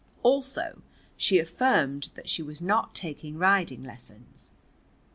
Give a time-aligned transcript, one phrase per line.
[0.23, 0.81] Also
[1.15, 4.51] she affirmed that she was not taking riding lessons.